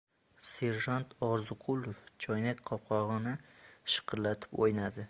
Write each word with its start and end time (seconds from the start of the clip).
Serjant 0.51 1.13
Orziqulov 1.27 2.01
choynak 2.25 2.65
qopqog‘ini 2.71 3.37
shiqirlatib 3.97 4.61
o‘ynadi. 4.65 4.97